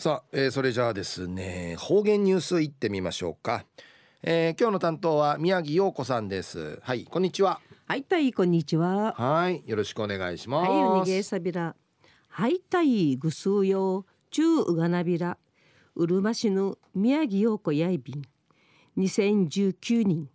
[0.00, 3.64] さあ、えー、それじゃあですね方言ニュースいってみましょうか、
[4.22, 6.78] えー、今日の担当は宮城陽子さんです。
[6.84, 7.60] はいこんにちは。
[7.84, 9.12] はいたいこんにちは。
[9.18, 10.70] はいよろしくお願いします。
[10.70, 11.74] はいおにげさびら
[12.28, 15.36] はいたいぐすうよちゅうがなびら。
[15.96, 18.22] うるま市の宮城陽子やいびん。
[18.98, 20.30] 2019年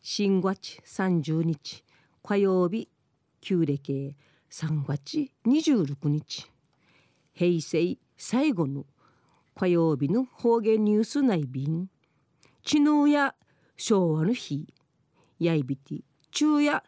[0.00, 1.82] 新月30日
[2.22, 2.88] 火曜日
[3.40, 4.14] 旧暦
[4.48, 6.48] 3月26日
[7.34, 8.86] 平成最後の
[9.58, 11.90] 火曜日の方言ニュース内便
[12.62, 13.34] 知能や
[13.76, 14.72] 昭和の日。
[15.40, 15.96] やいびて
[16.30, 16.84] 昼夜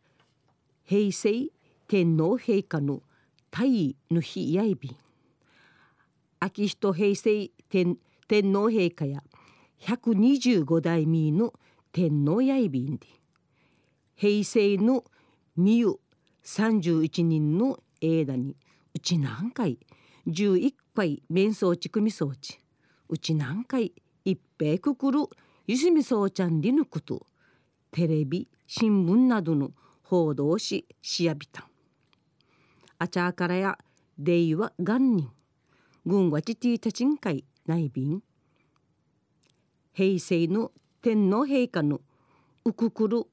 [0.84, 1.48] 平成
[1.88, 3.02] 天皇陛下の
[3.50, 4.54] 大の日。
[4.54, 4.96] やいびん。
[6.38, 7.96] 秋人平成天
[8.28, 9.24] 天皇陛下や。
[9.80, 11.52] 125代目の
[11.90, 13.08] 天皇やいびんで。
[14.14, 15.02] 平成の
[15.56, 15.98] みゆ
[16.44, 18.56] 31人の間に。
[18.94, 19.80] うち何回。
[20.28, 22.59] 11回面相地組装置
[23.10, 23.92] うち何回
[24.24, 25.18] 一平くくる
[25.66, 27.26] ゆすみそうちゃんりぬこと
[27.90, 29.72] テレビ新聞などの
[30.04, 31.68] 報道ししやびた
[32.98, 33.78] あちゃからや
[34.16, 35.28] 令和元年
[36.06, 38.22] 軍はちティータチン会内便。
[39.92, 40.70] 平成の
[41.02, 42.00] 天皇陛下の
[42.64, 43.24] うくくる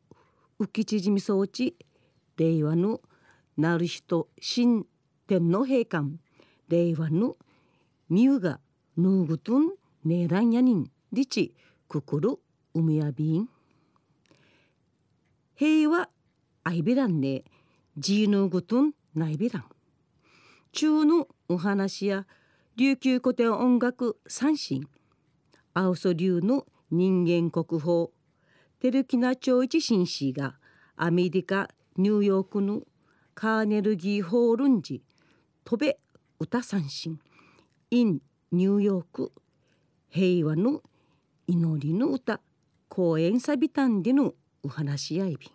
[0.59, 1.75] 浮き縮み装置。
[2.37, 3.02] 令和の
[3.57, 4.85] なる人新
[5.27, 6.03] 天皇陛下
[6.67, 7.37] 令和の
[8.09, 8.59] みゆが
[8.97, 9.69] ぐとん
[10.05, 11.53] ねらんやにんりち
[11.87, 12.39] くくる
[12.73, 13.47] うむやびん
[15.55, 16.09] 平和
[16.63, 17.43] あいびらんね
[17.97, 19.65] じぬぐとんないびらん
[20.71, 22.25] 中のお話や
[22.75, 24.87] 琉球古典音楽三振
[25.73, 28.07] 青ソ流の人間国宝
[28.79, 30.55] テルキナ長一紳士が
[30.95, 32.81] アメリカニューヨークの
[33.35, 35.03] カーネルギーホールンジ
[35.63, 35.99] 飛べ
[36.39, 37.19] 歌三振
[37.91, 38.21] in
[38.53, 39.33] ニューヨーク
[40.09, 40.81] 平和の
[41.47, 42.39] 祈りの歌
[42.87, 45.51] 公演サビタンでのお話し合いび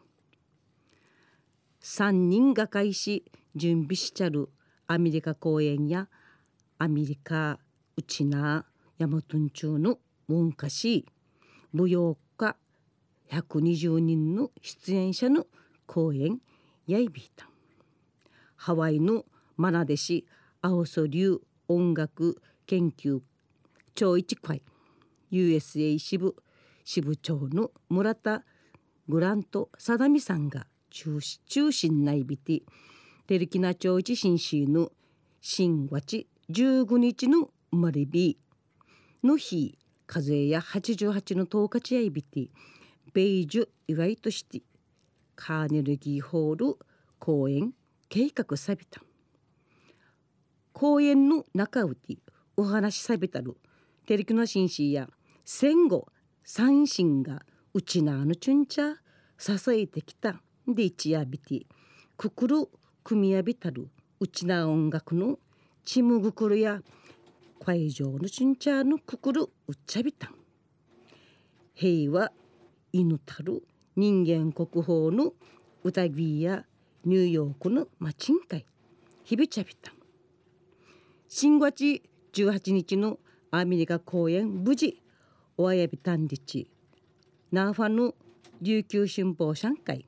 [1.80, 3.24] 三人が会し
[3.56, 4.50] 準備しちゃる
[4.86, 6.08] アメリカ公演や
[6.78, 7.58] アメリカ
[7.96, 8.66] うちな
[8.98, 9.98] ヤマトン中の
[10.28, 11.06] 文化し
[11.72, 12.56] 舞踊家
[13.30, 15.46] 120人の出演者の
[15.86, 16.40] 公演
[16.86, 17.48] やいびいた。
[18.56, 19.24] ハワイの
[19.56, 20.26] マナデシ
[20.60, 23.20] 青ソ流音楽研究
[23.94, 24.62] 超一会
[25.30, 26.36] USA 支部
[26.84, 28.44] 支部長の村田
[29.08, 32.62] グラント貞美さんが中中心内ビティ
[33.26, 34.90] テルキナ町一新市の
[35.40, 38.38] 新月15日の生まれ日
[39.24, 42.48] の日風や88の10日地合ビティ
[43.14, 44.62] ベイジュ意外として
[45.34, 46.76] カーネルギーホール
[47.18, 47.72] 公演
[48.08, 49.00] 計画さびた。
[50.72, 52.16] 公演の中うて
[52.56, 53.56] お話しさびたる
[54.06, 55.08] テレキの紳士や
[55.44, 56.08] 戦後
[56.44, 57.42] 三神が
[57.72, 58.96] うちなあのちゅんちゃ
[59.38, 60.42] 支えてきた。
[60.68, 61.66] で一夜びて
[62.16, 62.68] くくる
[63.02, 63.88] 組みやびたる
[64.20, 65.38] うちな音楽の
[65.84, 66.80] ちむぐくるや
[67.64, 70.28] 会場のちゅんちゃのくくるうっちゃびた。
[70.28, 70.34] ん
[71.74, 72.30] 平和
[72.92, 73.62] 犬たる
[73.96, 75.32] 人間国宝の
[75.82, 76.64] 歌ぎや
[77.04, 78.66] ニューヨークのマチン会
[79.24, 79.90] ひびちゃびた。
[79.90, 79.94] ん
[81.28, 82.02] 新月
[82.32, 83.18] 18日の
[83.50, 85.02] アメリカ公演無事
[85.58, 86.66] おあやびたんりち
[87.52, 88.14] ナーファの
[88.62, 90.06] 琉球新報上海。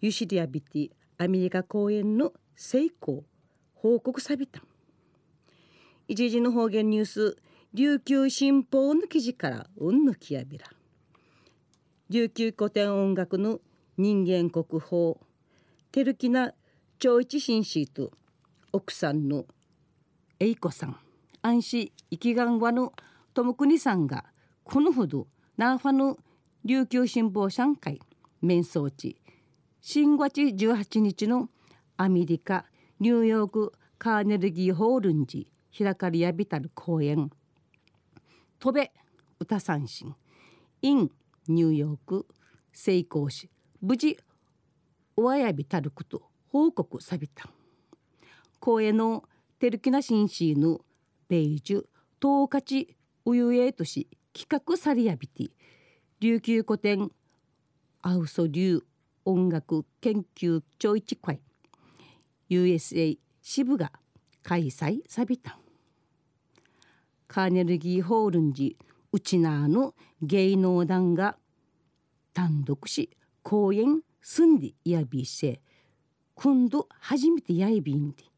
[0.00, 3.22] ユシリアビティアメリカ公演の成功
[3.74, 4.62] 報告さびた。
[6.08, 7.36] 一時の方言ニュース
[7.72, 10.66] 琉球新報の記事からうんぬきやびら。
[12.10, 13.60] 琉球古典音楽の
[13.96, 15.14] 人間国宝
[15.92, 16.52] テルキナ
[16.98, 18.10] 長一紳士と
[18.72, 19.44] 奥さんの
[20.40, 20.96] 栄子さん。
[21.42, 22.92] 安心生きがんわの
[23.34, 24.24] 友国さんが
[24.62, 25.26] このほど
[25.56, 26.16] ナーファの
[26.64, 28.00] 琉球新報上海
[28.40, 29.20] 面相地
[29.80, 31.48] 新月18日の
[31.96, 32.64] アメリカ
[33.00, 37.28] ニューヨークカーネルギーホールンジ開かれやびたる公演
[38.60, 38.92] 「飛べ
[39.40, 40.14] 歌三振。
[40.82, 41.10] in
[41.48, 42.26] ニューヨーク
[42.72, 43.50] 成功し
[43.80, 44.16] 無事
[45.16, 47.50] おあやびたること報告さびた。
[48.60, 49.24] 公演の
[49.58, 50.80] テルキナシンシーヌ
[51.32, 51.84] ベイジュ
[52.20, 52.94] トーカチ
[53.24, 54.06] ウユエとし
[54.38, 55.48] 企画されやびて
[56.20, 57.10] 琉球古典
[58.02, 58.82] アウソ流
[59.24, 61.40] 音楽研究長一会
[62.50, 63.92] USA 支部が
[64.42, 65.56] 開催さびた。
[67.28, 68.76] カーネルギーホールンジ
[69.10, 71.38] ウチナーの芸能団が
[72.34, 73.08] 単独し
[73.42, 75.62] 公演住んでやびせ
[76.34, 78.31] 今度初めてやいびんで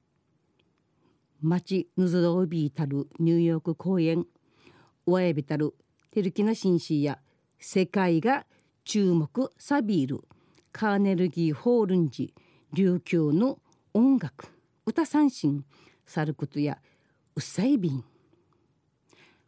[1.45, 4.25] 町ぬずろびいたるニューヨーク公演
[5.05, 5.75] おやびたる
[6.11, 7.19] テルキナ紳士や
[7.59, 8.47] 世界が
[8.83, 10.25] 注目サビール
[10.73, 12.33] カーネルギーホールンジ
[12.73, 13.59] 琉球の
[13.93, 14.47] 音楽
[14.87, 15.67] 歌三振
[16.07, 16.79] サルクトや
[17.37, 18.05] ウサイビン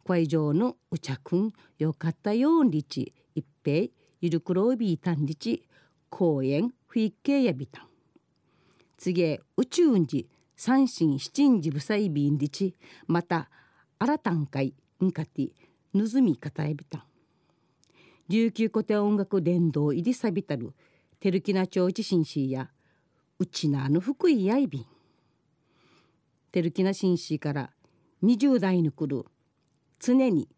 [0.06, 3.90] 会場のうちゃくんよかったよんりち一平
[4.20, 5.64] ゆるくろびいたんりち
[6.10, 7.87] 公園ふいけやびたん。
[8.99, 12.75] 次へ宇宙んじ三神七んじぶさいびんりち
[13.06, 13.50] また
[13.99, 14.75] 新たんかい
[15.05, 15.50] んかて
[15.93, 17.03] ぬずみかたえびたん
[18.29, 20.73] 琉球古典音楽伝道入りさびたる
[21.20, 22.70] テルキナ町地震市や
[23.38, 24.87] うちなあの福井やいびん
[26.53, 27.70] テルキナ紳士から
[28.23, 29.26] 20代に来る
[30.00, 30.49] 常に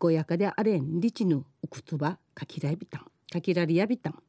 [0.00, 3.06] 健やかであれんりちぬうくとばかきらびたん。
[3.30, 4.22] かきらりやびたん。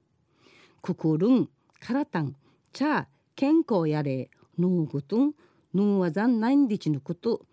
[0.82, 1.50] くくるん
[1.80, 2.36] からたん
[2.74, 5.34] ちゃ健康やれぬうぐとん
[5.74, 7.46] ぬんわざんないんりちぬこと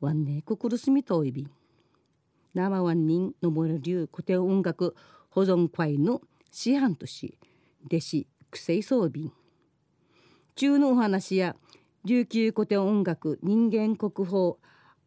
[0.00, 1.50] わんねくくるすみといびん
[2.54, 4.94] 生ワンニンのもる流古典音楽
[5.30, 7.38] 保存会の師範とし
[7.86, 9.30] 弟子くせい装備
[10.54, 11.56] 中のお話や
[12.04, 14.54] 琉球古典音楽人間国宝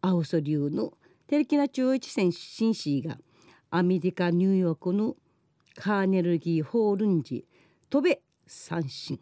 [0.01, 0.93] 青ソ流の
[1.27, 3.17] テレキナ中一戦紳士が
[3.71, 5.15] アメリカニューヨークの
[5.75, 7.45] カーネルギーホールンジ
[7.89, 9.19] 飛べ三振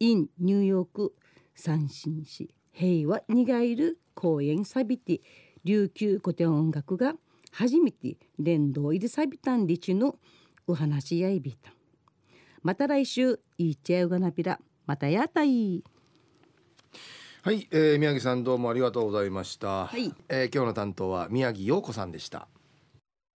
[0.00, 1.14] インニューヨーク
[1.54, 5.20] 三振市平和にがいる公演サビティ。
[5.64, 7.14] 琉球古典音楽が
[7.50, 10.16] 初めて連動入りサビタンリチの
[10.66, 11.72] お話やいびた。
[12.62, 15.84] また来週いっちゃうがなびらまたやたい
[17.42, 20.14] はい、えー、宮城さんどうもありがとうございました、はい。
[20.30, 22.48] えー今日の担当は宮城陽子さんでした